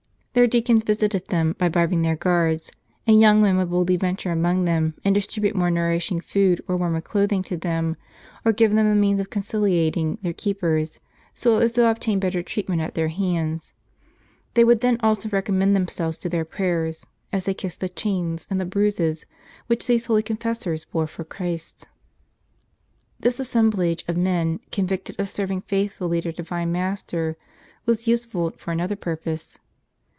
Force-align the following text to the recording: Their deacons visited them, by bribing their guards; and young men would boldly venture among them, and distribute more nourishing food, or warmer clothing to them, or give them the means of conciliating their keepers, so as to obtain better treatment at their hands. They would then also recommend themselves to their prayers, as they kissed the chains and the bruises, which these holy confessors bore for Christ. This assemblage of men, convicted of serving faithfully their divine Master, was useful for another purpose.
Their 0.33 0.47
deacons 0.47 0.83
visited 0.85 1.27
them, 1.27 1.55
by 1.57 1.67
bribing 1.67 2.03
their 2.03 2.15
guards; 2.15 2.71
and 3.05 3.19
young 3.19 3.41
men 3.41 3.57
would 3.57 3.69
boldly 3.69 3.97
venture 3.97 4.31
among 4.31 4.63
them, 4.63 4.93
and 5.03 5.13
distribute 5.13 5.57
more 5.57 5.69
nourishing 5.69 6.21
food, 6.21 6.61
or 6.69 6.77
warmer 6.77 7.01
clothing 7.01 7.43
to 7.43 7.57
them, 7.57 7.97
or 8.45 8.53
give 8.53 8.71
them 8.73 8.87
the 8.87 8.95
means 8.95 9.19
of 9.19 9.29
conciliating 9.29 10.19
their 10.21 10.31
keepers, 10.31 11.01
so 11.35 11.57
as 11.59 11.73
to 11.73 11.89
obtain 11.91 12.17
better 12.21 12.41
treatment 12.41 12.79
at 12.81 12.95
their 12.95 13.09
hands. 13.09 13.73
They 14.53 14.63
would 14.63 14.79
then 14.79 14.97
also 15.01 15.27
recommend 15.27 15.75
themselves 15.75 16.17
to 16.19 16.29
their 16.29 16.45
prayers, 16.45 17.05
as 17.33 17.43
they 17.43 17.53
kissed 17.53 17.81
the 17.81 17.89
chains 17.89 18.47
and 18.49 18.57
the 18.57 18.63
bruises, 18.65 19.25
which 19.67 19.85
these 19.85 20.05
holy 20.05 20.23
confessors 20.23 20.85
bore 20.85 21.07
for 21.07 21.25
Christ. 21.25 21.89
This 23.19 23.37
assemblage 23.37 24.05
of 24.07 24.15
men, 24.15 24.61
convicted 24.71 25.19
of 25.19 25.27
serving 25.27 25.63
faithfully 25.63 26.21
their 26.21 26.31
divine 26.31 26.71
Master, 26.71 27.35
was 27.85 28.07
useful 28.07 28.51
for 28.51 28.71
another 28.71 28.95
purpose. 28.95 29.59